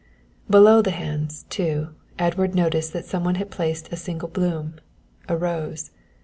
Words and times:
Below 0.49 0.81
the 0.81 0.89
hands, 0.89 1.45
too, 1.51 1.89
Edward 2.17 2.55
noticed 2.55 2.91
that 2.93 3.05
some 3.05 3.23
one 3.23 3.35
had 3.35 3.51
placed 3.51 3.93
a 3.93 3.95
single 3.95 4.29
bloom, 4.29 4.77
a 5.29 5.37
rose. 5.37 5.91